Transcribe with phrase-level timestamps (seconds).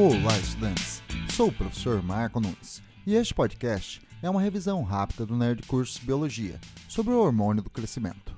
[0.00, 1.02] Olá, estudantes!
[1.34, 5.98] Sou o professor Marco Nunes e este podcast é uma revisão rápida do Nerd Cursos
[5.98, 8.32] Biologia sobre o hormônio do crescimento.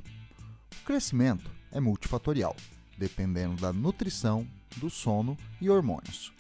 [0.81, 2.57] O crescimento é multifatorial,
[2.97, 4.49] dependendo da nutrição,
[4.79, 6.33] do sono e hormônios.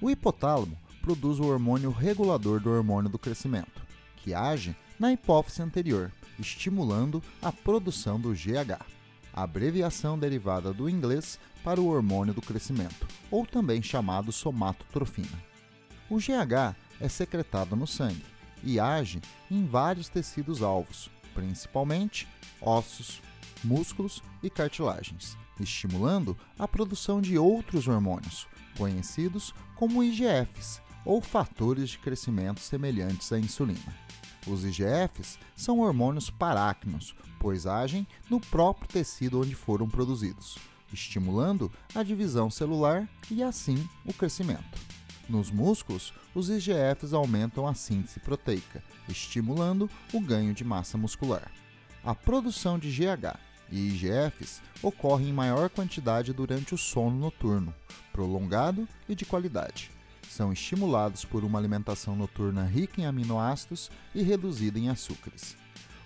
[0.00, 3.82] O hipotálamo produz o hormônio regulador do hormônio do crescimento,
[4.18, 8.78] que age na hipófise anterior, estimulando a produção do GH,
[9.42, 15.42] abreviação derivada do inglês para o hormônio do crescimento, ou também chamado somatotrofina.
[16.08, 18.24] O GH é secretado no sangue
[18.62, 22.26] e age em vários tecidos alvos, principalmente
[22.60, 23.20] ossos,
[23.62, 31.98] músculos e cartilagens, estimulando a produção de outros hormônios, conhecidos como IGFs, ou fatores de
[31.98, 33.96] crescimento semelhantes à insulina.
[34.48, 40.56] Os IGFs são hormônios paráquinos, pois agem no próprio tecido onde foram produzidos,
[40.92, 44.78] estimulando a divisão celular e assim o crescimento.
[45.28, 51.52] Nos músculos, os IGFs aumentam a síntese proteica, estimulando o ganho de massa muscular.
[52.02, 53.38] A produção de GH
[53.70, 57.74] e IGFs ocorre em maior quantidade durante o sono noturno,
[58.10, 59.97] prolongado e de qualidade.
[60.28, 65.56] São estimulados por uma alimentação noturna rica em aminoácidos e reduzida em açúcares.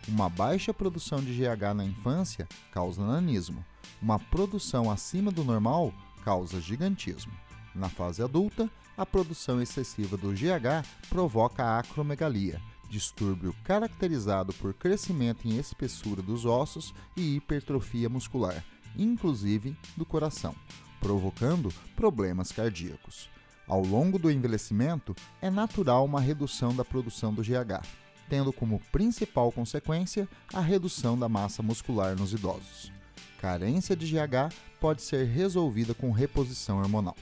[0.08, 3.64] Uma baixa produção de GH na infância causa nanismo.
[4.00, 5.92] Uma produção acima do normal
[6.24, 7.32] causa gigantismo.
[7.74, 15.58] Na fase adulta, a produção excessiva do GH provoca acromegalia, distúrbio caracterizado por crescimento em
[15.58, 18.62] espessura dos ossos e hipertrofia muscular,
[18.96, 20.54] inclusive do coração,
[21.00, 23.30] provocando problemas cardíacos.
[23.66, 27.86] Ao longo do envelhecimento, é natural uma redução da produção do GH,
[28.28, 32.92] tendo como principal consequência a redução da massa muscular nos idosos.
[33.40, 37.16] Carência de GH pode ser resolvida com reposição hormonal.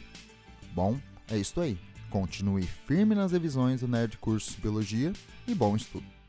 [0.75, 0.99] Bom,
[1.31, 1.79] é isso aí.
[2.11, 5.13] Continue firme nas revisões do Nerd Cursos Biologia
[5.47, 6.20] e bom estudo!